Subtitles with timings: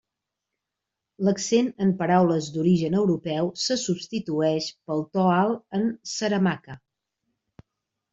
[1.27, 6.79] L'accent en paraules d'origen europeu se substitueix pel to alt en Saramacca.